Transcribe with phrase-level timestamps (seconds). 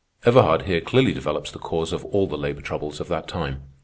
[0.25, 3.61] Everhard here clearly develops the cause of all the labor troubles of that time.